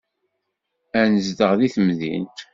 [0.99, 2.37] Ad nezdeɣ deg temdint.